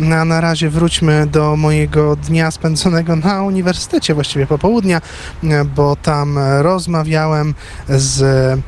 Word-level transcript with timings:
A 0.00 0.24
na 0.24 0.40
razie 0.40 0.70
wróćmy 0.70 1.26
do 1.26 1.56
mojego 1.56 2.16
dnia 2.16 2.50
spędzonego 2.50 3.16
na 3.16 3.42
uniwersytecie, 3.42 4.14
właściwie 4.14 4.46
popołudnia, 4.46 5.00
bo 5.76 5.96
tam 5.96 6.38
rozmawiałem 6.58 7.54
z, 7.88 8.60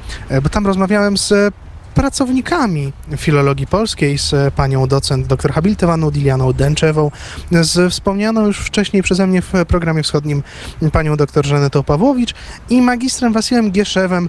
bo 0.43 0.49
tam 0.49 0.67
rozmawiałem 0.67 1.17
z 1.17 1.55
pracownikami 2.01 2.93
filologii 3.17 3.67
polskiej, 3.67 4.19
z 4.19 4.55
panią 4.55 4.87
docent 4.87 5.27
dr 5.27 5.53
habilitowaną 5.53 6.11
Dilianą 6.11 6.53
Dęczewą, 6.53 7.11
z 7.51 7.93
wspomnianą 7.93 8.47
już 8.47 8.59
wcześniej 8.59 9.03
przeze 9.03 9.27
mnie 9.27 9.43
w 9.43 9.53
programie 9.69 10.03
wschodnim 10.03 10.43
panią 10.93 11.17
dr 11.17 11.47
Żanetą 11.47 11.83
Pawłowicz 11.83 12.35
i 12.71 12.83
magistrem 12.83 13.33
Wasilem 13.33 13.71
Gieszewem, 13.71 14.29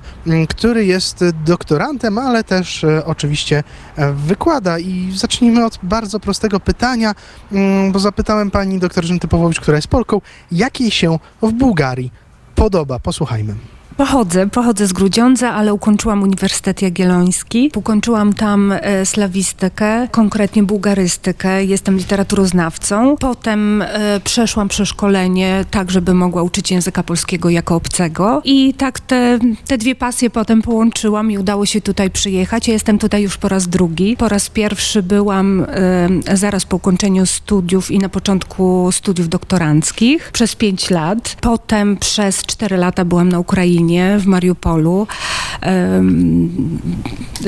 który 0.50 0.86
jest 0.86 1.26
doktorantem, 1.46 2.18
ale 2.18 2.44
też 2.44 2.84
e, 2.84 3.06
oczywiście 3.06 3.64
e, 3.96 4.14
wykłada. 4.14 4.80
I 4.80 5.14
zacznijmy 5.16 5.66
od 5.66 5.80
bardzo 5.84 6.20
prostego 6.20 6.60
pytania, 6.60 7.16
mm, 7.52 7.92
bo 7.92 8.00
zapytałem 8.00 8.52
pani 8.52 8.80
dr 8.80 9.06
Żanetę 9.06 9.28
Pawłowicz, 9.28 9.60
która 9.60 9.78
jest 9.78 9.88
Polką, 9.88 10.22
jak 10.52 10.82
jej 10.82 10.92
się 10.92 11.20
w 11.42 11.52
Bułgarii 11.52 12.12
podoba. 12.56 13.00
Posłuchajmy. 13.00 13.56
Pochodzę, 14.02 14.50
pochodzę 14.50 14.88
z 14.88 14.94
Grudziądza, 14.94 15.52
ale 15.54 15.74
ukończyłam 15.74 16.24
Uniwersytet 16.24 16.82
Jagielloński. 16.82 17.72
Ukończyłam 17.76 18.34
tam 18.34 18.72
e, 18.72 19.06
slawistykę, 19.06 20.08
konkretnie 20.12 20.64
bułgarystykę. 20.64 21.66
Jestem 21.66 21.98
literaturoznawcą. 21.98 23.16
Potem 23.20 23.82
e, 23.82 24.20
przeszłam 24.24 24.68
przeszkolenie 24.68 25.66
tak, 25.72 25.92
żeby 25.92 26.14
mogła 26.14 26.44
uczyć 26.44 26.72
języka 26.72 27.04
polskiego 27.04 27.50
jako 27.50 27.76
obcego. 27.76 28.42
I 28.46 28.74
tak 28.74 29.00
te, 29.00 29.40
te 29.68 29.78
dwie 29.78 29.96
pasje 29.96 30.30
potem 30.30 30.62
połączyłam 30.62 31.32
i 31.32 31.38
udało 31.38 31.66
się 31.66 31.82
tutaj 31.82 32.10
przyjechać. 32.10 32.68
Ja 32.68 32.74
jestem 32.74 33.00
tutaj 33.00 33.24
już 33.24 33.38
po 33.38 33.50
raz 33.50 33.68
drugi. 33.68 34.18
Po 34.18 34.30
raz 34.30 34.50
pierwszy 34.50 35.04
byłam 35.04 35.66
e, 35.70 36.38
zaraz 36.38 36.66
po 36.66 36.76
ukończeniu 36.76 37.26
studiów 37.26 37.92
i 37.92 38.00
na 38.00 38.10
początku 38.10 38.92
studiów 38.92 39.30
doktoranckich 39.30 40.32
przez 40.32 40.56
pięć 40.56 40.90
lat. 40.90 41.38
Potem 41.42 41.98
przez 41.98 42.42
cztery 42.42 42.78
lata 42.78 43.06
byłam 43.06 43.30
na 43.30 43.40
Ukrainie 43.40 43.91
w 44.20 44.26
Mariupolu. 44.26 45.08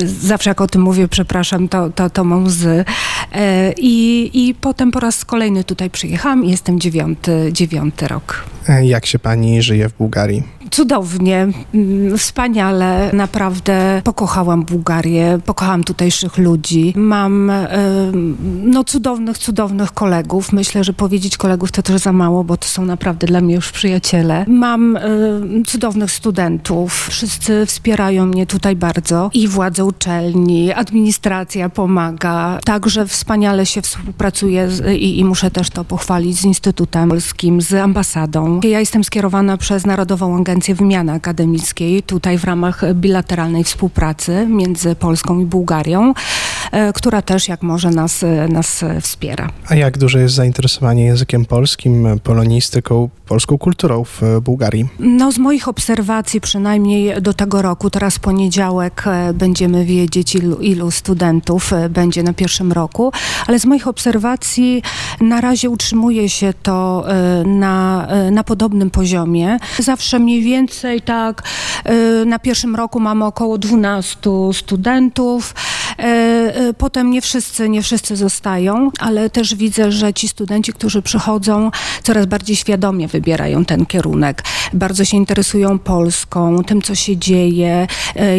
Zawsze 0.06 0.50
jak 0.50 0.60
o 0.60 0.66
tym 0.66 0.82
mówię, 0.82 1.08
przepraszam, 1.08 1.68
to, 1.68 1.90
to, 1.90 2.10
to 2.10 2.24
mam 2.24 2.44
łzy. 2.44 2.84
I, 3.76 4.30
I 4.34 4.54
potem 4.54 4.90
po 4.90 5.00
raz 5.00 5.24
kolejny 5.24 5.64
tutaj 5.64 5.90
przyjechałam 5.90 6.44
i 6.44 6.50
jestem 6.50 6.80
dziewiąty, 6.80 7.50
dziewiąty 7.52 8.08
rok. 8.08 8.44
E, 8.68 8.86
jak 8.86 9.06
się 9.06 9.18
pani 9.18 9.62
żyje 9.62 9.88
w 9.88 9.92
Bułgarii? 9.92 10.42
Cudownie, 10.74 11.48
mm, 11.74 12.18
wspaniale, 12.18 13.10
naprawdę 13.12 14.00
pokochałam 14.04 14.64
Bułgarię, 14.64 15.38
pokochałam 15.44 15.84
tutejszych 15.84 16.38
ludzi. 16.38 16.92
Mam 16.96 17.52
no, 18.64 18.84
cudownych, 18.84 19.38
cudownych 19.38 19.92
kolegów. 19.92 20.52
Myślę, 20.52 20.84
że 20.84 20.92
powiedzieć 20.92 21.36
kolegów 21.36 21.72
to 21.72 21.82
też 21.82 22.00
za 22.00 22.12
mało, 22.12 22.44
bo 22.44 22.56
to 22.56 22.68
są 22.68 22.84
naprawdę 22.84 23.26
dla 23.26 23.40
mnie 23.40 23.54
już 23.54 23.72
przyjaciele. 23.72 24.44
Mam 24.48 24.98
cudownych 25.66 26.10
studentów, 26.10 27.06
wszyscy 27.08 27.66
wspierają 27.66 28.26
mnie 28.26 28.46
tutaj 28.46 28.76
bardzo 28.76 29.30
i 29.34 29.48
władze 29.48 29.84
uczelni, 29.84 30.72
administracja 30.72 31.68
pomaga. 31.68 32.58
Także 32.64 33.06
wspaniale 33.06 33.66
się 33.66 33.82
współpracuje 33.82 34.70
z, 34.70 34.86
i, 34.96 35.18
i 35.18 35.24
muszę 35.24 35.50
też 35.50 35.70
to 35.70 35.84
pochwalić 35.84 36.40
z 36.40 36.44
Instytutem 36.44 37.08
Polskim, 37.08 37.60
z 37.60 37.74
ambasadą. 37.74 38.60
Ja 38.64 38.80
jestem 38.80 39.04
skierowana 39.04 39.56
przez 39.56 39.86
Narodową 39.86 40.40
Agencję 40.40 40.63
Agencję 40.64 40.84
Wymiany 40.84 41.12
Akademickiej 41.12 42.02
tutaj 42.02 42.38
w 42.38 42.44
ramach 42.44 42.94
bilateralnej 42.94 43.64
współpracy 43.64 44.46
między 44.48 44.94
Polską 44.94 45.40
i 45.40 45.44
Bułgarią, 45.44 46.14
e, 46.72 46.92
która 46.92 47.22
też 47.22 47.48
jak 47.48 47.62
może 47.62 47.90
nas, 47.90 48.22
e, 48.22 48.48
nas 48.48 48.84
wspiera. 49.00 49.50
A 49.68 49.74
jak 49.74 49.98
duże 49.98 50.20
jest 50.20 50.34
zainteresowanie 50.34 51.04
językiem 51.04 51.44
polskim, 51.44 52.20
polonistyką, 52.22 53.08
polską 53.26 53.58
kulturą 53.58 54.04
w 54.04 54.22
Bułgarii? 54.42 54.88
No 54.98 55.32
z 55.32 55.38
moich 55.38 55.68
obserwacji 55.68 56.40
przynajmniej 56.40 57.22
do 57.22 57.34
tego 57.34 57.62
roku, 57.62 57.90
teraz 57.90 58.18
poniedziałek 58.18 59.04
e, 59.06 59.34
będziemy 59.34 59.84
wiedzieć 59.84 60.34
ilu, 60.34 60.56
ilu 60.56 60.90
studentów 60.90 61.70
będzie 61.90 62.22
na 62.22 62.32
pierwszym 62.32 62.72
roku, 62.72 63.12
ale 63.46 63.58
z 63.58 63.64
moich 63.64 63.88
obserwacji 63.88 64.82
na 65.20 65.40
razie 65.40 65.70
utrzymuje 65.70 66.28
się 66.28 66.52
to 66.62 67.04
na, 67.46 68.08
na 68.32 68.44
podobnym 68.44 68.90
poziomie. 68.90 69.58
Zawsze 69.78 70.18
mniej 70.18 70.42
więcej 70.42 70.53
tak 71.00 71.42
y, 72.22 72.26
na 72.26 72.38
pierwszym 72.38 72.76
roku 72.76 73.00
mamy 73.00 73.24
około 73.24 73.58
12 73.58 74.30
studentów. 74.52 75.54
Y, 76.00 76.60
y, 76.68 76.74
potem 76.74 77.10
nie 77.10 77.20
wszyscy, 77.20 77.68
nie 77.68 77.82
wszyscy 77.82 78.16
zostają, 78.16 78.90
ale 79.00 79.30
też 79.30 79.54
widzę, 79.54 79.92
że 79.92 80.12
ci 80.12 80.28
studenci, 80.28 80.72
którzy 80.72 81.02
przychodzą, 81.02 81.70
coraz 82.02 82.26
bardziej 82.26 82.56
świadomie 82.56 83.08
wybierają 83.08 83.64
ten 83.64 83.86
kierunek. 83.86 84.44
Bardzo 84.72 85.04
się 85.04 85.16
interesują 85.16 85.78
Polską, 85.78 86.64
tym, 86.64 86.82
co 86.82 86.94
się 86.94 87.16
dzieje, 87.16 87.86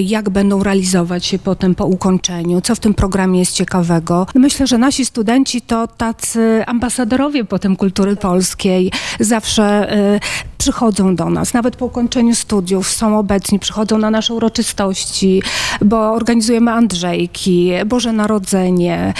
jak 0.03 0.29
będą 0.29 0.63
realizować 0.63 1.25
się 1.25 1.39
potem 1.39 1.75
po 1.75 1.85
ukończeniu, 1.85 2.61
co 2.61 2.75
w 2.75 2.79
tym 2.79 2.93
programie 2.93 3.39
jest 3.39 3.53
ciekawego. 3.53 4.27
Myślę, 4.35 4.67
że 4.67 4.77
nasi 4.77 5.05
studenci 5.05 5.61
to 5.61 5.87
tacy 5.87 6.63
ambasadorowie 6.67 7.45
potem 7.45 7.75
kultury 7.75 8.15
polskiej. 8.15 8.91
Zawsze 9.19 9.95
przychodzą 10.57 11.15
do 11.15 11.29
nas, 11.29 11.53
nawet 11.53 11.75
po 11.75 11.85
ukończeniu 11.85 12.35
studiów 12.35 12.89
są 12.89 13.19
obecni, 13.19 13.59
przychodzą 13.59 13.97
na 13.97 14.09
nasze 14.09 14.33
uroczystości, 14.33 15.41
bo 15.81 16.13
organizujemy 16.13 16.71
Andrzejki, 16.71 17.44
Boże 17.85 18.13
Narodzenie, 18.13 19.13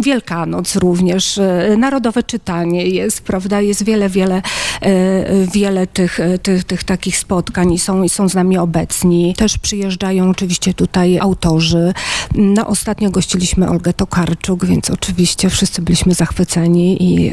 Wielkanoc 0.00 0.76
również, 0.76 1.38
e, 1.38 1.76
Narodowe 1.78 2.22
Czytanie 2.22 2.86
jest, 2.86 3.20
prawda, 3.20 3.60
jest 3.60 3.84
wiele, 3.84 4.08
wiele, 4.08 4.42
e, 4.80 5.46
wiele 5.54 5.86
tych, 5.86 6.18
tych, 6.42 6.64
tych 6.64 6.84
takich 6.84 7.18
spotkań 7.18 7.72
i 7.72 7.78
są, 7.78 8.08
są 8.08 8.28
z 8.28 8.34
nami 8.34 8.58
obecni. 8.58 9.34
Też 9.38 9.58
przyjeżdżają 9.58 10.30
oczywiście 10.30 10.74
tutaj 10.74 11.18
autorzy. 11.18 11.94
No, 12.34 12.66
ostatnio 12.66 13.10
gościliśmy 13.10 13.68
Olgę 13.68 13.92
Tokarczuk, 13.92 14.64
więc 14.64 14.90
oczywiście 14.90 15.50
wszyscy 15.50 15.82
byliśmy 15.82 16.14
zachwyceni 16.14 17.02
i 17.02 17.32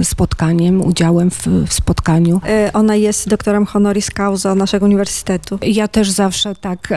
e, 0.00 0.04
spotkaniem, 0.04 0.84
udziałem 0.84 1.30
w, 1.30 1.46
w 1.66 1.72
spotkaniu. 1.72 2.40
Ona 2.72 2.96
jest 2.96 3.28
doktorem 3.28 3.66
honoris 3.66 4.10
causa 4.10 4.54
naszego 4.54 4.86
uniwersytetu. 4.86 5.58
Ja 5.62 5.88
też 5.88 6.10
zawsze 6.10 6.54
tak 6.54 6.88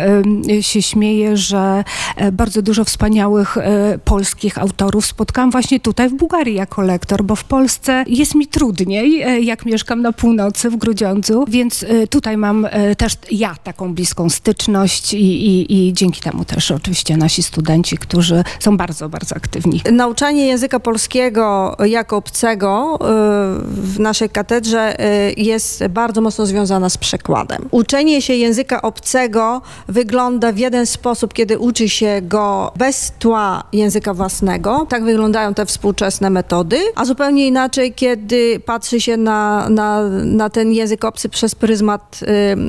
się 0.62 0.82
śmieję, 0.82 1.38
że 1.38 1.84
e, 2.16 2.32
bardzo 2.40 2.62
dużo 2.62 2.84
wspaniałych 2.84 3.58
e, 3.58 4.00
polskich 4.06 4.58
autorów 4.58 5.06
spotkałam 5.06 5.52
właśnie 5.52 5.80
tutaj 5.80 6.10
w 6.10 6.14
Bułgarii 6.14 6.56
jako 6.56 6.82
lektor, 6.82 7.24
bo 7.24 7.36
w 7.36 7.44
Polsce 7.44 8.04
jest 8.08 8.36
mi 8.36 8.48
trudniej, 8.48 9.22
e, 9.22 9.40
jak 9.42 9.66
mieszkam 9.66 10.02
na 10.02 10.14
północy 10.14 10.70
w 10.70 10.76
Grudziądzu, 10.76 11.46
więc 11.48 11.86
tutaj 12.10 12.38
mam 12.38 12.68
też 12.98 13.14
ja 13.32 13.56
taką 13.64 13.94
bliską 13.94 14.30
styczność 14.30 15.14
i, 15.14 15.18
i, 15.18 15.88
i 15.88 15.94
dzięki 15.94 16.22
temu 16.22 16.46
też 16.46 16.72
oczywiście 16.72 17.18
nasi 17.18 17.44
studenci, 17.44 17.98
którzy 17.98 18.44
są 18.60 18.78
bardzo, 18.78 19.10
bardzo 19.10 19.36
aktywni. 19.36 19.82
Nauczanie 19.92 20.48
języka 20.48 20.80
polskiego 20.80 21.76
jako 21.86 22.18
obcego 22.18 23.00
w 23.64 24.00
naszej 24.00 24.30
katedrze 24.30 24.96
jest 25.38 25.88
bardzo 25.88 26.22
mocno 26.22 26.46
związana 26.46 26.90
z 26.90 26.98
przekładem. 26.98 27.68
Uczenie 27.72 28.22
się 28.22 28.34
języka 28.34 28.82
obcego 28.82 29.62
wygląda 29.88 30.52
w 30.52 30.58
jeden 30.58 30.86
sposób, 30.86 31.34
kiedy 31.34 31.60
uczy 31.60 31.90
się 31.90 32.22
go 32.30 32.72
bez 32.78 33.14
tła 33.20 33.64
języka 33.74 34.14
własnego. 34.14 34.86
Tak 34.90 35.04
wyglądają 35.04 35.54
te 35.54 35.66
współczesne 35.66 36.30
metody, 36.30 36.78
a 36.96 37.06
zupełnie 37.06 37.48
inaczej, 37.48 37.94
kiedy 37.94 38.60
patrzy 38.66 39.02
się 39.02 39.18
na, 39.18 39.70
na, 39.70 40.04
na 40.24 40.50
ten 40.50 40.72
język 40.72 41.06
obcy 41.06 41.30
przez 41.30 41.56
pryzmat 41.56 42.20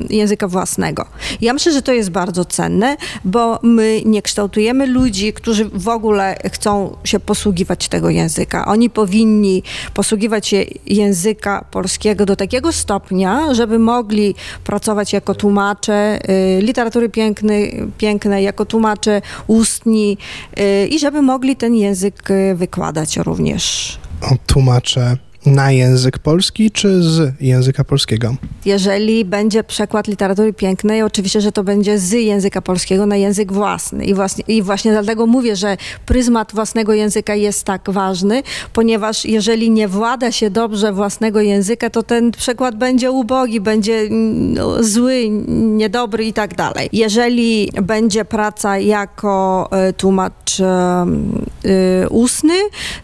y, 0.09 0.15
języka 0.15 0.47
własnego. 0.47 1.05
Ja 1.41 1.53
myślę, 1.53 1.71
że 1.71 1.81
to 1.81 1.93
jest 1.93 2.09
bardzo 2.09 2.45
cenne, 2.45 2.97
bo 3.25 3.59
my 3.63 4.01
nie 4.05 4.21
kształtujemy 4.21 4.87
ludzi, 4.87 5.33
którzy 5.33 5.65
w 5.65 5.87
ogóle 5.87 6.37
chcą 6.53 6.97
się 7.03 7.19
posługiwać 7.19 7.87
tego 7.87 8.09
języka. 8.09 8.65
Oni 8.65 8.89
powinni 8.89 9.63
posługiwać 9.93 10.47
się 10.47 10.63
języka 10.85 11.65
polskiego 11.71 12.25
do 12.25 12.35
takiego 12.35 12.71
stopnia, 12.71 13.53
żeby 13.53 13.79
mogli 13.79 14.35
pracować 14.63 15.13
jako 15.13 15.35
tłumacze 15.35 16.19
y, 16.29 16.61
literatury 16.61 17.09
pięknej, 17.09 17.87
pięknej, 17.97 18.43
jako 18.43 18.65
tłumacze 18.65 19.21
ustni 19.51 20.17
y, 20.59 20.87
i 20.87 20.99
żeby 20.99 21.21
mogli 21.21 21.55
ten 21.55 21.75
język 21.75 22.31
y, 22.31 22.55
wykładać 22.55 23.17
również. 23.17 23.97
O, 24.21 24.35
tłumacze 24.47 25.17
na 25.45 25.71
język 25.71 26.19
polski 26.19 26.71
czy 26.71 27.03
z 27.03 27.33
języka 27.41 27.83
polskiego? 27.83 28.35
Jeżeli 28.65 29.25
będzie 29.25 29.63
przekład 29.63 30.07
literatury 30.07 30.53
pięknej, 30.53 31.03
oczywiście, 31.03 31.41
że 31.41 31.51
to 31.51 31.63
będzie 31.63 31.99
z 31.99 32.11
języka 32.11 32.61
polskiego 32.61 33.05
na 33.05 33.15
język 33.15 33.53
własny. 33.53 34.05
I 34.05 34.13
właśnie, 34.13 34.43
I 34.47 34.61
właśnie 34.61 34.91
dlatego 34.91 35.27
mówię, 35.27 35.55
że 35.55 35.77
pryzmat 36.05 36.51
własnego 36.53 36.93
języka 36.93 37.35
jest 37.35 37.63
tak 37.63 37.89
ważny, 37.89 38.43
ponieważ 38.73 39.25
jeżeli 39.25 39.71
nie 39.71 39.87
włada 39.87 40.31
się 40.31 40.49
dobrze 40.49 40.93
własnego 40.93 41.41
języka, 41.41 41.89
to 41.89 42.03
ten 42.03 42.31
przekład 42.31 42.75
będzie 42.75 43.11
ubogi, 43.11 43.61
będzie 43.61 44.07
no, 44.09 44.83
zły, 44.83 45.29
niedobry 45.49 46.25
i 46.25 46.33
tak 46.33 46.55
dalej. 46.55 46.89
Jeżeli 46.93 47.69
będzie 47.81 48.25
praca 48.25 48.77
jako 48.77 49.69
y, 49.89 49.93
tłumacz 49.93 50.59
y, 50.59 52.09
ustny, 52.09 52.53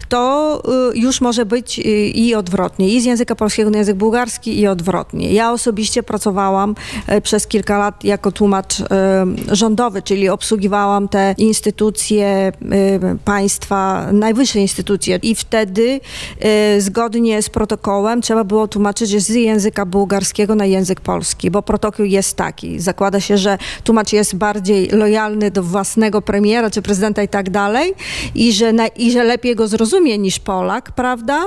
to 0.08 0.62
już 0.94 1.20
może 1.20 1.46
być 1.46 1.78
i 1.78 2.27
odwrotnie, 2.34 2.88
i 2.88 3.00
z 3.00 3.04
języka 3.04 3.34
polskiego 3.34 3.70
na 3.70 3.78
język 3.78 3.96
bułgarski 3.96 4.60
i 4.60 4.66
odwrotnie. 4.66 5.32
Ja 5.32 5.52
osobiście 5.52 6.02
pracowałam 6.02 6.74
przez 7.22 7.46
kilka 7.46 7.78
lat 7.78 8.04
jako 8.04 8.32
tłumacz 8.32 8.74
rządowy, 9.52 10.02
czyli 10.02 10.28
obsługiwałam 10.28 11.08
te 11.08 11.34
instytucje 11.38 12.52
państwa, 13.24 14.12
najwyższe 14.12 14.60
instytucje 14.60 15.18
i 15.22 15.34
wtedy 15.34 16.00
zgodnie 16.78 17.42
z 17.42 17.48
protokołem 17.50 18.22
trzeba 18.22 18.44
było 18.44 18.68
tłumaczyć 18.68 19.22
z 19.22 19.28
języka 19.28 19.86
bułgarskiego 19.86 20.54
na 20.54 20.64
język 20.64 21.00
polski, 21.00 21.50
bo 21.50 21.62
protokół 21.62 22.04
jest 22.04 22.36
taki. 22.36 22.80
Zakłada 22.80 23.20
się, 23.20 23.38
że 23.38 23.58
tłumacz 23.84 24.12
jest 24.12 24.36
bardziej 24.36 24.88
lojalny 24.88 25.50
do 25.50 25.62
własnego 25.62 26.22
premiera 26.22 26.70
czy 26.70 26.82
prezydenta 26.82 27.22
i 27.22 27.28
tak 27.28 27.50
dalej 27.50 27.94
i 28.34 28.52
że, 28.52 28.72
na, 28.72 28.86
i 28.86 29.10
że 29.10 29.24
lepiej 29.24 29.56
go 29.56 29.68
zrozumie 29.68 30.18
niż 30.18 30.38
Polak, 30.38 30.92
prawda? 30.92 31.42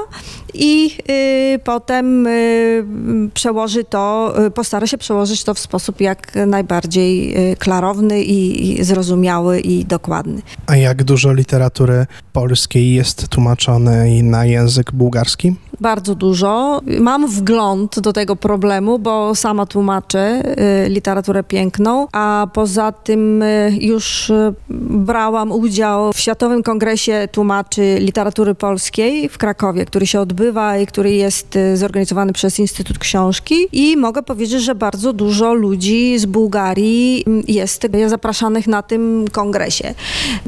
I 0.54 0.71
y, 1.10 1.60
potem 1.64 2.28
y, 2.28 3.30
przełoży 3.34 3.84
to, 3.84 4.34
y, 4.46 4.52
postara 4.52 4.88
się 4.88 4.98
przełożyć 4.98 5.44
to 5.44 5.54
w 5.54 5.60
sposób 5.60 6.02
jak 6.02 6.36
najbardziej 6.48 7.36
klarowny 7.60 8.24
i, 8.24 8.70
i 8.80 8.84
zrozumiały 8.84 9.60
i 9.60 9.86
dokładny. 9.86 10.42
A 10.68 10.76
jak 10.76 11.04
dużo 11.04 11.34
literatury 11.34 12.06
polskiej 12.34 12.94
jest 12.94 13.28
tłumaczonej 13.28 14.24
na 14.24 14.46
język 14.46 14.92
bułgarski? 14.92 15.56
Bardzo 15.82 16.16
dużo. 16.16 16.82
Mam 17.00 17.28
wgląd 17.28 18.00
do 18.00 18.14
tego 18.14 18.36
problemu, 18.36 19.00
bo 19.00 19.36
sama 19.36 19.66
tłumaczę 19.66 20.44
y, 20.86 20.90
literaturę 20.90 21.44
piękną, 21.44 22.08
a 22.12 22.48
poza 22.54 22.92
tym 22.92 23.42
y, 23.42 23.78
już 23.82 24.30
y, 24.30 24.54
brałam 24.70 25.52
udział 25.52 26.14
w 26.14 26.20
Światowym 26.20 26.64
Kongresie 26.64 27.28
Tłumaczy 27.32 27.98
Literatury 28.00 28.56
Polskiej 28.56 29.30
w 29.30 29.38
Krakowie, 29.38 29.86
który 29.86 30.08
się 30.08 30.20
odbywa 30.20 30.78
i 30.78 30.86
który 30.86 31.12
jest 31.12 31.58
zorganizowany 31.76 32.34
przez 32.34 32.60
Instytut 32.60 33.00
Książki 33.00 33.56
i 33.72 33.98
mogę 33.98 34.24
powiedzieć, 34.24 34.62
że 34.62 34.76
bardzo 34.76 35.14
dużo 35.14 35.54
ludzi 35.54 36.20
z 36.20 36.26
Bułgarii 36.26 37.24
mm, 37.28 37.44
jest 37.48 37.88
zapraszanych 38.08 38.68
na 38.68 38.82
tym 38.82 39.26
kongresie. 39.32 39.94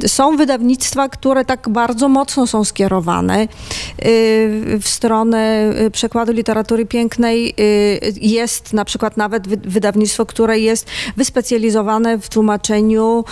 Są 0.07 0.37
wydawnictwa, 0.37 1.09
które 1.09 1.45
tak 1.45 1.69
bardzo 1.69 2.09
mocno 2.09 2.47
są 2.47 2.63
skierowane 2.63 3.47
w 4.79 4.83
stronę 4.83 5.22
y, 5.33 5.91
przekładu 5.91 6.31
literatury 6.31 6.85
pięknej. 6.85 7.53
Y, 7.59 8.13
Jest 8.21 8.73
na 8.73 8.85
przykład 8.85 9.17
nawet 9.17 9.47
wy- 9.47 9.57
wydawnictwo, 9.57 10.25
które 10.25 10.59
jest 10.59 10.87
wyspecjalizowane 11.17 12.17
w 12.19 12.29
tłumaczeniu 12.29 13.25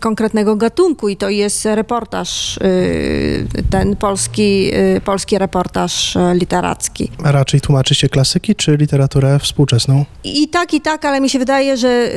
konkretnego 0.00 0.56
gatunku 0.56 1.08
i 1.08 1.16
to 1.16 1.28
jest 1.28 1.64
reportaż, 1.64 2.56
y, 2.56 3.46
ten 3.70 3.96
polski, 3.96 4.70
polski 5.04 5.38
reportaż 5.38 6.16
literacki. 6.34 7.10
A 7.24 7.32
raczej 7.32 7.60
tłumaczy 7.60 7.94
się 7.94 8.08
klasyki 8.08 8.54
czy 8.54 8.76
literaturę 8.76 9.38
współczesną? 9.38 10.04
I 10.24 10.48
tak, 10.48 10.74
i 10.74 10.80
tak, 10.80 11.04
ale 11.04 11.20
mi 11.20 11.30
się 11.30 11.38
wydaje, 11.38 11.76
że 11.76 12.08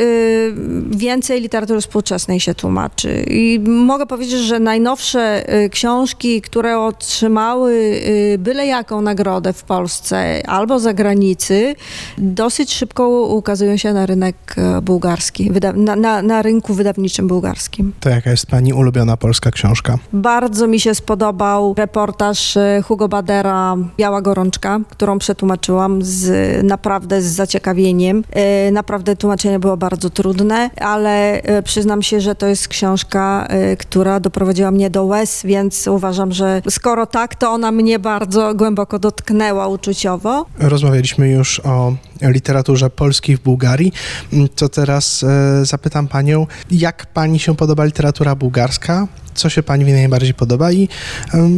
więcej 0.91 1.41
literatury 1.41 1.81
współczesnej 1.81 2.39
się 2.39 2.55
tłumaczy. 2.55 3.25
I 3.29 3.59
mogę 3.67 4.05
powiedzieć, 4.05 4.39
że 4.39 4.59
najnowsze 4.59 5.45
książki, 5.71 6.41
które 6.41 6.79
otrzymały 6.79 8.01
byle 8.39 8.65
jaką 8.65 9.01
nagrodę 9.11 9.53
w 9.53 9.63
Polsce 9.63 10.41
albo 10.47 10.79
za 10.79 10.93
granicy, 10.93 11.75
dosyć 12.17 12.73
szybko 12.73 13.09
ukazują 13.09 13.77
się 13.77 13.93
na 13.93 14.05
rynek 14.05 14.35
e, 14.57 14.81
bułgarski, 14.81 15.51
na, 15.75 15.95
na, 15.95 16.21
na 16.21 16.41
rynku 16.41 16.73
wydawniczym 16.73 17.27
bułgarskim. 17.27 17.93
To 17.99 18.09
jaka 18.09 18.31
jest 18.31 18.45
pani 18.45 18.73
ulubiona 18.73 19.17
polska 19.17 19.51
książka? 19.51 19.97
Bardzo 20.13 20.67
mi 20.67 20.79
się 20.79 20.95
spodobał 20.95 21.73
reportaż 21.77 22.57
e, 22.57 22.81
Hugo 22.87 23.07
Badera 23.07 23.77
Biała 23.97 24.21
Gorączka, 24.21 24.79
którą 24.89 25.19
przetłumaczyłam 25.19 25.99
z, 26.01 26.25
naprawdę 26.63 27.21
z 27.21 27.25
zaciekawieniem. 27.25 28.23
E, 28.31 28.71
Naprawdę 28.71 29.15
tłumaczenie 29.15 29.59
było 29.59 29.77
bardzo 29.77 30.09
trudne, 30.09 30.69
ale 30.81 31.41
przyznam 31.63 32.01
się, 32.01 32.21
że 32.21 32.35
to 32.35 32.47
jest 32.47 32.67
książka, 32.67 33.47
która 33.79 34.19
doprowadziła 34.19 34.71
mnie 34.71 34.89
do 34.89 35.05
łez, 35.05 35.41
więc 35.45 35.87
uważam, 35.87 36.31
że 36.31 36.61
skoro 36.69 37.05
tak, 37.05 37.35
to 37.35 37.49
ona 37.51 37.71
mnie 37.71 37.99
bardzo 37.99 38.55
głęboko 38.55 38.99
dotknęła 39.01 39.67
uczuciowo. 39.67 40.45
Rozmawialiśmy 40.59 41.29
już 41.29 41.59
o 41.59 41.93
literaturze 42.29 42.89
polskiej 42.89 43.37
w 43.37 43.41
Bułgarii. 43.43 43.91
Mm, 44.33 44.47
To 44.55 44.69
teraz 44.69 45.23
e, 45.23 45.65
zapytam 45.65 46.07
panią, 46.07 46.47
jak 46.71 47.05
pani 47.05 47.39
się 47.39 47.55
podoba 47.55 47.85
literatura 47.85 48.35
bułgarska? 48.35 49.07
Co 49.33 49.49
się 49.49 49.63
pani 49.63 49.85
najbardziej 49.93 50.33
podoba 50.33 50.71
i 50.71 50.87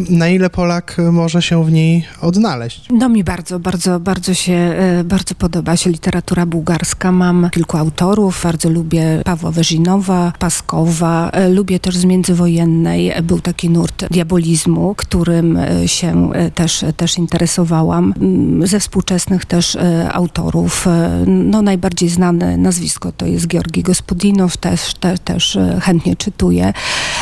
na 0.10 0.30
ile 0.30 0.50
Polak 0.50 0.98
może 1.12 1.42
się 1.42 1.66
w 1.66 1.72
niej 1.72 2.06
odnaleźć? 2.22 2.88
No 2.92 3.10
mi 3.10 3.24
bardzo, 3.24 3.60
bardzo, 3.60 4.00
bardzo 4.00 4.34
się, 4.34 4.54
e, 4.54 5.04
bardzo 5.04 5.36
podoba 5.36 5.78
się 5.78 5.90
literatura 5.90 6.46
bułgarska. 6.46 7.12
Mam 7.12 7.50
kilku 7.50 7.78
autorów, 7.78 8.40
bardzo 8.44 8.70
lubię 8.70 9.22
Pawła 9.26 9.52
Weżinowa, 9.52 10.34
Paskowa, 10.40 11.30
e, 11.30 11.50
lubię 11.50 11.80
też 11.80 11.98
z 11.98 12.06
międzywojennej. 12.06 13.14
Był 13.24 13.40
taki 13.40 13.70
nurt 13.70 14.06
diabolizmu, 14.12 14.96
którym 14.98 15.58
się 15.86 16.32
też, 16.56 16.86
też 16.98 17.18
interesowałam. 17.18 18.14
Mm, 18.22 18.68
Ze 18.68 18.80
współczesnych 18.80 19.46
też 19.46 19.76
e, 19.76 20.10
autorów, 20.54 20.88
e, 20.88 21.24
no 21.28 21.62
najbardziej 21.62 22.10
znane 22.10 22.58
nazwisko 22.58 23.12
to 23.12 23.26
jest 23.26 23.48
Georgi 23.48 23.84
Gospodinow, 23.84 24.58
też, 24.58 24.94
te, 24.94 25.18
też 25.18 25.56
e, 25.56 25.80
chętnie 25.82 26.16
czytuję. 26.16 26.74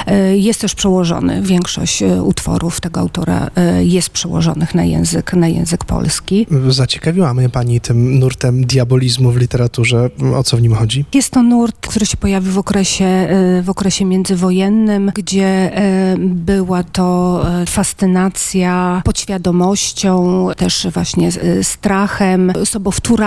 E, 0.08 0.38
Jest 0.38 0.62
też 0.62 0.76
przełożony, 0.76 1.42
większość 1.42 2.04
utworów 2.24 2.82
tego 2.82 3.00
autora 3.00 3.50
jest 3.82 4.10
przełożonych 4.10 4.76
na 4.76 4.84
język, 4.84 5.34
na 5.34 5.48
język 5.48 5.86
polski. 5.86 6.48
Zaciekawiła 6.70 7.34
mnie 7.34 7.50
pani 7.50 7.82
tym 7.82 8.20
nurtem 8.20 8.66
diabolizmu 8.66 9.32
w 9.32 9.38
literaturze. 9.38 10.10
O 10.36 10.44
co 10.44 10.58
w 10.58 10.62
nim 10.62 10.74
chodzi? 10.74 11.06
Jest 11.14 11.30
to 11.30 11.44
nurt, 11.44 11.88
który 11.88 12.06
się 12.06 12.18
pojawił 12.18 12.52
w 12.52 12.58
okresie, 12.58 13.28
w 13.64 13.70
okresie 13.70 14.06
międzywojennym, 14.06 15.12
gdzie 15.16 15.72
była 16.20 16.84
to 16.84 17.46
fascynacja 17.68 19.02
podświadomością, 19.06 20.48
też 20.58 20.88
właśnie 20.94 21.30
strachem, 21.64 22.54
sobowtórami. 22.66 23.21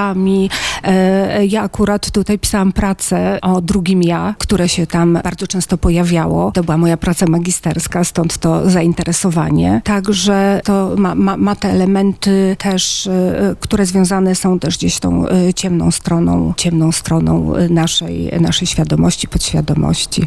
E, 0.84 1.46
Ja 1.46 1.62
akurat 1.62 2.10
tutaj 2.10 2.38
pisałam 2.38 2.72
pracę 2.72 3.38
o 3.42 3.60
drugim 3.60 4.02
ja, 4.02 4.34
które 4.38 4.68
się 4.68 4.86
tam 4.86 5.18
bardzo 5.24 5.46
często 5.46 5.78
pojawiało. 5.78 6.52
To 6.52 6.64
była 6.64 6.76
moja 6.76 6.96
praca 6.96 7.26
magisterska, 7.26 8.04
stąd 8.04 8.38
to 8.38 8.70
zainteresowanie. 8.70 9.80
Także 9.84 10.60
to 10.64 10.94
ma, 10.96 11.14
ma, 11.14 11.36
ma 11.36 11.56
te 11.56 11.70
elementy 11.70 12.56
też, 12.58 13.06
e, 13.06 13.56
które 13.60 13.86
związane 13.86 14.34
są 14.34 14.58
też 14.58 14.78
gdzieś 14.78 14.98
tą 14.98 15.28
e, 15.28 15.54
ciemną 15.54 15.90
stroną, 15.90 16.54
ciemną 16.56 16.92
stroną 16.92 17.52
naszej, 17.70 18.40
naszej 18.40 18.66
świadomości, 18.66 19.28
podświadomości. 19.28 20.26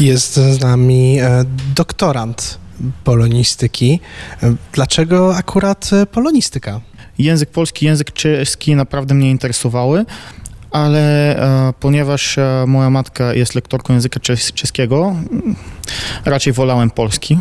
Jest 0.00 0.34
z 0.34 0.60
nami 0.60 1.18
doktorant 1.74 2.58
polonistyki. 3.04 4.00
Dlaczego 4.72 5.36
akurat 5.36 5.90
polonistyka? 6.12 6.80
Język 7.18 7.50
polski, 7.50 7.86
język 7.86 8.12
czeski 8.12 8.76
naprawdę 8.76 9.14
mnie 9.14 9.30
interesowały, 9.30 10.04
ale 10.70 11.36
e, 11.68 11.72
ponieważ 11.80 12.38
e, 12.38 12.64
moja 12.66 12.90
matka 12.90 13.34
jest 13.34 13.54
lektorką 13.54 13.92
języka 13.92 14.20
czes- 14.20 14.52
czeskiego, 14.52 15.16
raczej 16.24 16.52
wolałem 16.52 16.90
polski, 16.90 17.38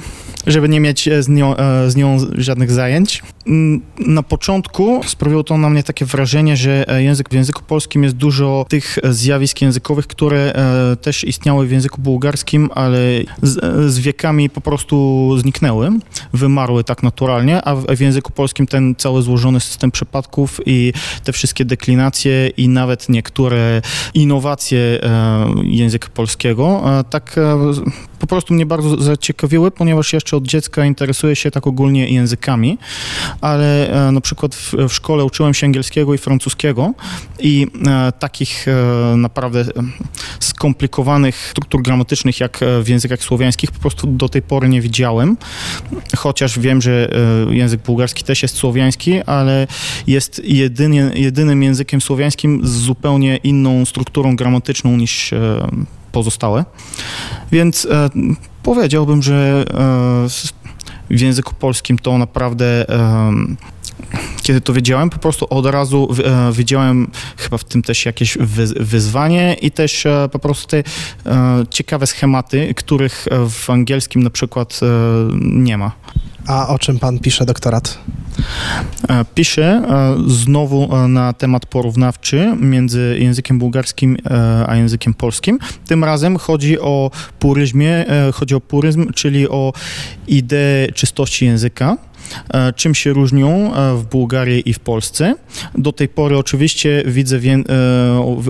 żeby 0.48 0.70
nie 0.70 0.80
mieć 0.80 1.08
e, 1.08 1.24
z 1.24 1.30
nią, 1.30 1.56
e, 1.58 1.90
z 1.92 1.96
nią 1.96 2.18
żadnych 2.38 2.72
zajęć. 2.72 3.24
Mm, 3.48 3.82
Na 3.98 4.24
początku 4.24 5.02
sprawiło 5.06 5.44
to 5.44 5.58
na 5.58 5.70
mnie 5.70 5.84
takie 5.84 6.06
wrażenie, 6.06 6.58
że 6.58 6.90
e, 6.90 7.04
język, 7.04 7.30
w 7.30 7.34
języku 7.34 7.62
polskim 7.68 8.04
jest 8.04 8.16
dużo 8.16 8.66
tych 8.70 9.00
zjawisk 9.04 9.62
językowych, 9.62 10.08
które 10.08 10.54
też 11.02 11.24
istniały 11.24 11.68
w 11.68 11.72
języku 11.72 12.02
bułgarskim, 12.02 12.70
ale 12.76 12.98
z, 13.42 13.92
z 13.94 14.00
wiekami 14.00 14.50
po 14.50 14.62
prostu 14.62 15.30
zniknęły, 15.38 15.90
wymarły 16.34 16.84
tak 16.84 17.04
naturalnie, 17.04 17.62
a 17.62 17.76
w, 17.76 17.86
w 17.86 18.00
języku 18.00 18.32
polskim 18.32 18.68
ten 18.68 18.96
cały 18.96 19.22
złożony 19.22 19.60
system 19.60 19.92
przypadków 19.92 20.60
i 20.66 20.94
te 21.24 21.32
wszystkie 21.32 21.66
deklinacje 21.66 22.48
i 22.48 22.70
nawet 22.70 23.10
niektóre 23.10 23.82
innowacje 24.14 25.00
języka 25.64 26.08
polskiego, 26.14 26.84
tak 27.10 27.36
po 28.24 28.28
prostu 28.28 28.54
mnie 28.54 28.66
bardzo 28.66 29.02
zaciekawiły, 29.02 29.72
ponieważ 29.72 30.14
jeszcze 30.14 30.38
od 30.38 30.48
dziecka 30.48 30.86
interesuję 30.86 31.36
się 31.36 31.52
tak 31.52 31.68
ogólnie 31.68 32.10
językami, 32.10 32.78
ale 33.42 33.90
e, 34.08 34.12
na 34.12 34.22
przykład 34.22 34.56
w, 34.56 34.74
w 34.74 34.94
szkole 34.94 35.26
uczyłem 35.26 35.54
się 35.54 35.68
angielskiego 35.68 36.14
i 36.14 36.18
francuskiego 36.18 36.94
i 37.40 37.68
e, 37.88 38.12
takich 38.12 38.68
e, 38.68 39.18
naprawdę 39.18 39.66
skomplikowanych 40.40 41.48
struktur 41.52 41.82
gramatycznych 41.82 42.40
jak 42.40 42.60
w 42.84 42.88
językach 42.88 43.20
słowiańskich 43.20 43.72
po 43.72 43.80
prostu 43.80 44.08
do 44.08 44.30
tej 44.30 44.42
pory 44.42 44.70
nie 44.70 44.82
widziałem, 44.82 45.38
chociaż 46.18 46.60
wiem, 46.60 46.82
że 46.82 47.10
język 47.50 47.82
bułgarski 47.82 48.24
też 48.24 48.42
jest 48.42 48.56
słowiański, 48.56 49.22
ale 49.22 49.68
jest 50.08 50.42
jedynie, 50.46 51.12
jedynym 51.16 51.64
językiem 51.64 52.02
słowiańskim 52.02 52.68
z 52.68 52.72
zupełnie 52.72 53.38
inną 53.38 53.86
strukturą 53.86 54.36
gramatyczną 54.36 54.98
niż 54.98 55.34
pozostałe. 56.14 56.66
Więc 57.52 57.86
e, 57.86 58.10
powiedziałbym, 58.64 59.22
że 59.22 59.66
e, 61.10 61.16
w 61.16 61.20
języku 61.20 61.54
polskim 61.54 61.98
to 61.98 62.18
naprawdę 62.18 62.90
em, 62.90 63.58
kiedy 64.42 64.62
to 64.62 64.74
wiedziałem, 64.74 65.10
po 65.10 65.18
prostu 65.18 65.48
od 65.50 65.66
razu 65.66 66.10
e, 66.26 66.52
widziałem 66.54 67.12
chyba 67.38 67.58
w 67.58 67.64
tym 67.64 67.82
też 67.82 68.06
jakieś 68.06 68.38
wyz- 68.38 68.80
wyzwanie 68.80 69.54
i 69.62 69.72
też 69.72 70.06
e, 70.06 70.30
po 70.32 70.40
prostu 70.40 70.68
te 70.68 70.78
e, 70.78 70.84
ciekawe 71.70 72.08
schematy, 72.08 72.74
których 72.74 73.26
e, 73.32 73.50
w 73.50 73.70
angielskim 73.70 74.24
na 74.24 74.30
przykład 74.30 74.80
e, 74.84 74.86
nie 75.42 75.78
ma. 75.78 75.92
A 76.48 76.68
o 76.68 76.80
czym 76.80 77.00
pan 77.00 77.20
pisze 77.20 77.46
doktorat? 77.46 77.98
E, 79.10 79.26
Piszę 79.36 79.64
e, 79.64 80.18
znowu 80.28 80.96
e, 80.96 81.08
na 81.08 81.34
temat 81.34 81.66
porównawczy 81.66 82.56
między 82.60 83.18
językiem 83.20 83.60
bułgarskim 83.60 84.18
a 84.68 84.76
językiem 84.76 85.14
polskim. 85.14 85.60
Tym 85.88 86.04
razem 86.04 86.38
chodzi 86.38 86.80
o 86.80 87.12
puryzmie, 87.40 88.06
chodzi 88.34 88.56
o 88.56 88.62
puryzm, 88.62 89.14
czyli 89.14 89.50
o 89.50 89.74
ideę 90.28 90.92
czystości 90.92 91.46
języka. 91.46 91.98
Czym 92.76 92.96
się 92.96 93.14
różnią 93.14 93.72
w 93.96 94.06
Bułgarii 94.06 94.70
i 94.70 94.74
w 94.74 94.80
Polsce? 94.80 95.36
Do 95.78 95.92
tej 95.92 96.08
pory 96.08 96.38
oczywiście 96.38 97.04
widzę 97.06 97.40
wię, 97.40 97.54
e, 97.54 97.64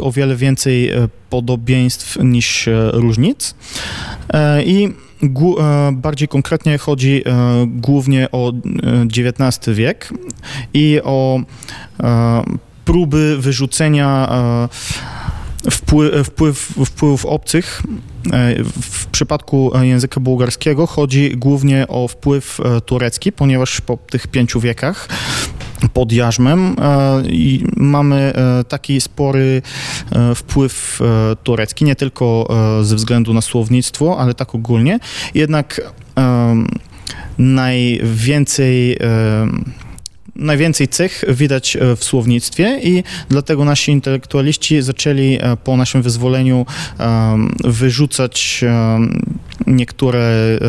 o, 0.01 0.11
wiele 0.11 0.35
więcej 0.35 0.91
podobieństw 1.29 2.17
niż 2.23 2.69
różnic. 2.93 3.55
I 4.65 4.89
bardziej 5.93 6.27
konkretnie 6.27 6.77
chodzi 6.77 7.23
e, 7.25 7.65
głównie 7.67 8.31
o 8.31 8.51
e, 8.51 8.55
XIX 9.01 9.77
wiek 9.77 10.13
i 10.73 10.99
o 11.03 11.39
e, 12.03 12.43
próby 12.85 13.37
wyrzucenia 13.39 14.29
e, 14.31 15.71
wpły, 15.71 16.23
wpływ, 16.23 16.73
wpływów 16.85 17.25
obcych. 17.25 17.83
E, 18.31 18.63
W 18.81 19.05
przypadku 19.05 19.71
e, 19.75 19.87
języka 19.87 20.19
bułgarskiego 20.19 20.87
chodzi 20.87 21.31
głównie 21.37 21.87
o 21.87 22.07
wpływ 22.07 22.59
e, 22.59 22.81
turecki, 22.81 23.31
ponieważ 23.31 23.81
po 23.81 23.97
tych 23.97 24.27
pięciu 24.27 24.59
wiekach 24.59 25.07
pod 25.93 26.11
jarzmem 26.11 26.75
e, 26.79 27.21
i 27.27 27.65
mamy 27.77 28.15
e, 28.15 28.63
taki 28.63 29.01
spory 29.01 29.61
e, 30.11 30.35
wpływ 30.35 30.99
turecki, 31.43 31.85
nie 31.85 31.95
tylko 31.95 32.47
ze 32.81 32.95
względu 32.95 33.33
na 33.33 33.41
słownictwo, 33.41 34.19
ale 34.19 34.33
tak 34.33 34.55
ogólnie. 34.55 34.99
Jednak 35.33 35.81
najwięcej 37.37 38.97
najwięcej 40.35 40.87
cech 40.87 41.23
widać 41.27 41.77
w 41.97 42.03
słownictwie 42.03 42.79
i 42.83 43.03
dlatego 43.29 43.65
nasi 43.65 43.91
intelektualiści 43.91 44.81
zaczęli 44.81 45.39
po 45.63 45.77
naszym 45.77 46.01
wyzwoleniu 46.01 46.65
wyrzucać 47.63 48.63
niektóre 49.67 50.19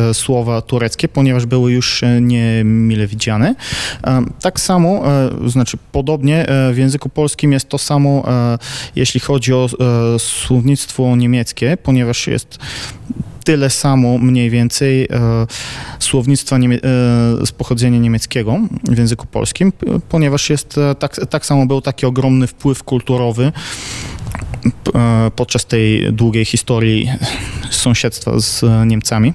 e, 0.09 0.13
słowa 0.13 0.61
tureckie, 0.61 1.07
ponieważ 1.07 1.45
były 1.45 1.71
już 1.71 2.03
e, 2.03 2.21
niemile 2.21 3.07
widziane. 3.07 3.55
Em, 4.03 4.33
Tak 4.41 4.59
samo, 4.59 5.03
e, 5.45 5.49
znaczy 5.49 5.77
podobnie 5.91 6.47
e, 6.49 6.73
w 6.73 6.77
języku 6.77 7.09
polskim 7.09 7.51
jest 7.51 7.69
to 7.69 7.77
samo, 7.77 8.23
e, 8.27 8.57
jeśli 8.95 9.19
chodzi 9.19 9.53
o 9.53 9.65
e, 10.15 10.19
słownictwo 10.19 11.15
niemieckie, 11.15 11.77
ponieważ 11.83 12.27
jest 12.27 12.57
tyle 13.43 13.69
samo 13.69 14.17
mniej 14.17 14.49
więcej 14.49 15.03
e, 15.03 15.07
słownictwa 15.99 16.57
niemie- 16.57 16.77
e, 17.41 17.45
z 17.45 17.51
pochodzenia 17.51 17.99
niemieckiego 17.99 18.57
w 18.83 18.97
języku 18.97 19.27
polskim, 19.27 19.73
ponieważ 20.09 20.49
jest 20.49 20.77
e, 20.77 20.95
tak, 20.95 21.15
tak 21.29 21.45
samo 21.45 21.65
był 21.65 21.81
taki 21.81 22.05
ogromny 22.05 22.47
wpływ 22.47 22.83
kulturowy 22.83 23.51
e, 24.95 25.31
podczas 25.35 25.65
tej 25.65 26.13
długiej 26.13 26.45
historii 26.45 27.09
sąsiedztwa 27.71 28.39
z 28.39 28.63
e, 28.63 28.85
Niemcami. 28.85 29.33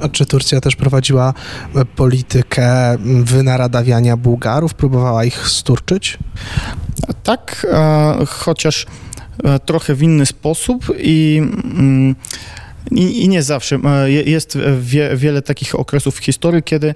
A 0.00 0.08
czy 0.08 0.26
Turcja 0.26 0.60
też 0.60 0.76
prowadziła 0.76 1.34
e, 1.76 1.84
politykę 1.84 2.96
wynaradawiania 3.24 4.16
Bułgarów, 4.16 4.74
próbowała 4.74 5.24
ich 5.24 5.48
sturczyć? 5.48 6.18
Tak, 7.22 7.66
e, 7.72 8.26
chociaż 8.26 8.86
trochę 9.66 9.94
w 9.94 10.02
inny 10.02 10.26
sposób 10.26 10.84
i, 10.98 11.40
mm, 11.74 12.14
i, 12.90 13.24
i 13.24 13.28
nie 13.28 13.42
zawsze. 13.42 13.78
Je- 14.04 14.22
Jest 14.22 14.58
wie, 14.80 15.16
wiele 15.16 15.42
takich 15.42 15.74
okresów 15.74 16.14
w 16.16 16.18
historii, 16.24 16.62
kiedy 16.62 16.94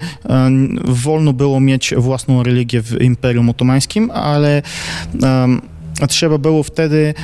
wolno 0.84 1.32
było 1.32 1.60
mieć 1.60 1.94
własną 1.96 2.42
religię 2.42 2.82
w 2.82 3.02
Imperium 3.02 3.50
Otomańskim, 3.50 4.10
ale 4.10 4.62
trzeba 6.08 6.38
było 6.38 6.62
wtedy 6.62 7.14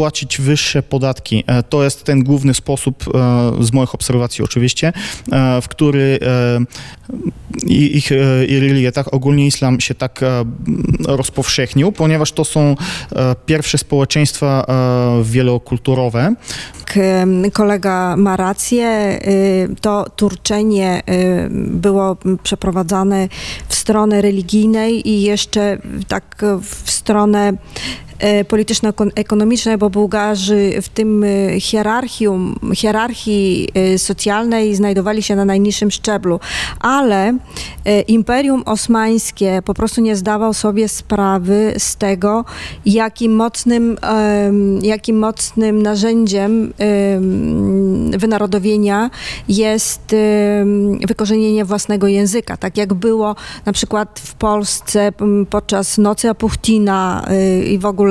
płacić 0.00 0.40
wyższe 0.40 0.82
podatki. 0.82 1.44
E, 1.46 1.62
To 1.62 1.84
jest 1.84 2.04
ten 2.04 2.24
główny 2.24 2.54
sposób, 2.54 3.04
e, 3.14 3.64
z 3.64 3.72
moich 3.72 3.94
obserwacji 3.94 4.44
oczywiście, 4.44 4.92
e, 5.32 5.60
w 5.62 5.68
który 5.68 6.18
ich 7.68 8.10
religia, 8.48 8.92
tak 8.92 9.14
ogólnie 9.14 9.46
islam 9.46 9.80
się 9.80 9.94
tak 9.94 10.20
rozpowszechnił, 11.06 11.92
ponieważ 11.92 12.32
to 12.32 12.44
są 12.44 12.76
pierwsze 13.46 13.78
społeczeństwa 13.78 14.66
wielokulturowe. 15.22 16.34
Em, 16.96 17.50
kolega 17.50 18.16
ma 18.16 18.36
rację, 18.36 19.18
y, 19.28 19.76
to 19.80 20.10
turczenie 20.16 21.02
y, 21.10 21.48
było 21.50 22.16
przeprowadzane 22.42 23.28
w 23.68 23.74
stronę 23.74 24.22
religijnej 24.22 25.08
i 25.08 25.22
jeszcze 25.22 25.78
tak 26.08 26.44
w 26.62 26.90
stronę 26.90 27.52
e, 28.20 28.44
polityczno-ekonomicznej, 28.44 29.78
bo 29.78 29.90
Bułgarzy 29.90 30.72
w 30.82 30.88
tym 30.88 31.24
e, 31.24 31.60
hierarchium, 31.60 32.58
hierarchii 32.74 33.68
e, 33.74 33.98
socjalnej 33.98 34.74
znajdowali 34.74 35.22
się 35.22 35.36
na 35.36 35.44
najniższym 35.44 35.90
szczeblu, 35.90 36.40
ale 36.80 37.38
Imperium 38.08 38.62
Osmańskie 38.66 39.62
po 39.64 39.74
prostu 39.74 40.00
nie 40.00 40.16
zdawał 40.16 40.54
sobie 40.54 40.88
sprawy 40.88 41.74
z 41.78 41.96
tego, 41.96 42.44
jakim 42.86 43.36
mocnym, 43.36 43.96
jakim 44.82 45.18
mocnym 45.18 45.82
narzędziem 45.82 46.72
em, 46.78 48.10
wynarodowienia 48.18 49.10
jest 49.48 50.16
wykorzenienie 51.08 51.64
własnego 51.64 52.08
języka. 52.08 52.56
Tak 52.56 52.76
jak 52.76 52.94
było 52.94 53.36
na 53.66 53.72
przykład 53.72 54.20
w 54.24 54.34
Polsce 54.34 55.12
podczas 55.50 55.98
Nocy 55.98 56.30
Apuchtina 56.30 57.26
y, 57.30 57.64
i 57.64 57.78
w 57.78 57.86
ogóle 57.86 58.09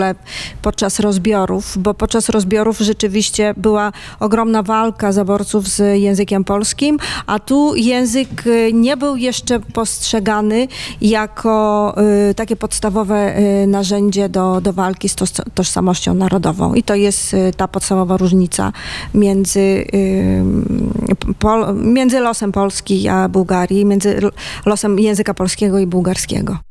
podczas 0.61 0.99
rozbiorów, 0.99 1.77
bo 1.77 1.93
podczas 1.93 2.29
rozbiorów 2.29 2.79
rzeczywiście 2.79 3.53
była 3.57 3.91
ogromna 4.19 4.63
walka 4.63 5.11
zaborców 5.11 5.67
z 5.67 5.99
językiem 6.01 6.43
polskim, 6.43 6.97
a 7.27 7.39
tu 7.39 7.75
język 7.75 8.47
y, 8.47 8.73
nie 8.73 8.97
był 8.97 9.15
jeszcze 9.15 9.59
postrzegany 9.59 10.67
jako 11.01 11.95
y, 12.29 12.35
takie 12.35 12.55
podstawowe 12.55 13.39
y, 13.39 13.67
narzędzie 13.67 14.29
do, 14.29 14.61
do 14.61 14.73
walki 14.73 15.09
z 15.09 15.15
tożsamością 15.53 16.13
narodową. 16.13 16.73
I 16.73 16.83
to 16.83 16.95
jest 16.95 17.35
ta 17.57 17.67
podstawowa 17.67 18.17
różnica 18.17 18.71
między, 19.13 19.85
między 21.75 22.19
losem 22.19 22.51
Polski 22.51 23.07
a 23.07 23.29
Bułgarii, 23.29 23.85
między 23.85 24.19
losem 24.65 24.99
języka 24.99 25.33
polskiego 25.33 25.79
i 25.79 25.87
bułgarskiego. 25.87 26.68